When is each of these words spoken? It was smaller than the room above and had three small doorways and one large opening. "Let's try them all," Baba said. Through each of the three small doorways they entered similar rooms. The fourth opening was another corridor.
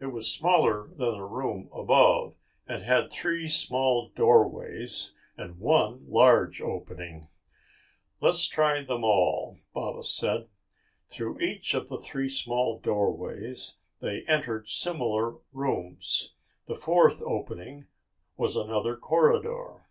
It 0.00 0.06
was 0.06 0.28
smaller 0.28 0.88
than 0.88 1.16
the 1.18 1.22
room 1.22 1.68
above 1.72 2.34
and 2.66 2.82
had 2.82 3.12
three 3.12 3.46
small 3.46 4.08
doorways 4.08 5.12
and 5.36 5.60
one 5.60 6.04
large 6.10 6.60
opening. 6.60 7.28
"Let's 8.18 8.48
try 8.48 8.82
them 8.82 9.04
all," 9.04 9.58
Baba 9.72 10.02
said. 10.02 10.48
Through 11.08 11.38
each 11.38 11.74
of 11.74 11.88
the 11.88 11.96
three 11.98 12.28
small 12.28 12.80
doorways 12.80 13.76
they 14.00 14.24
entered 14.26 14.66
similar 14.66 15.36
rooms. 15.52 16.34
The 16.66 16.74
fourth 16.74 17.22
opening 17.22 17.86
was 18.36 18.56
another 18.56 18.96
corridor. 18.96 19.86